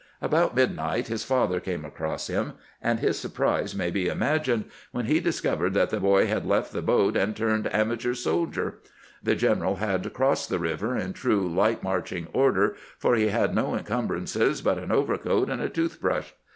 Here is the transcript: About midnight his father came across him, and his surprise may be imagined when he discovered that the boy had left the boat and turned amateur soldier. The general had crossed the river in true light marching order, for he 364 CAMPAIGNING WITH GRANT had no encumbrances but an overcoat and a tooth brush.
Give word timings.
About 0.19 0.55
midnight 0.55 1.09
his 1.09 1.23
father 1.23 1.59
came 1.59 1.85
across 1.85 2.25
him, 2.25 2.53
and 2.81 2.99
his 2.99 3.19
surprise 3.19 3.75
may 3.75 3.91
be 3.91 4.07
imagined 4.07 4.65
when 4.91 5.05
he 5.05 5.19
discovered 5.19 5.75
that 5.75 5.91
the 5.91 5.99
boy 5.99 6.25
had 6.25 6.43
left 6.43 6.73
the 6.73 6.81
boat 6.81 7.15
and 7.15 7.35
turned 7.35 7.71
amateur 7.71 8.15
soldier. 8.15 8.79
The 9.21 9.35
general 9.35 9.75
had 9.75 10.11
crossed 10.11 10.49
the 10.49 10.57
river 10.57 10.97
in 10.97 11.13
true 11.13 11.47
light 11.47 11.83
marching 11.83 12.25
order, 12.33 12.75
for 12.97 13.13
he 13.15 13.25
364 13.25 13.27
CAMPAIGNING 13.27 13.71
WITH 13.73 13.87
GRANT 13.87 13.89
had 13.91 14.09
no 14.15 14.15
encumbrances 14.57 14.61
but 14.63 14.79
an 14.79 14.91
overcoat 14.91 15.51
and 15.51 15.61
a 15.61 15.69
tooth 15.69 16.01
brush. 16.01 16.33